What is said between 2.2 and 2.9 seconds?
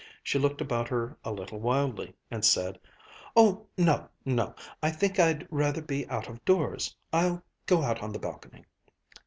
and said: